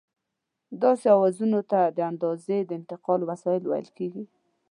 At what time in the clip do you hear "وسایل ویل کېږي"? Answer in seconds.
3.29-4.23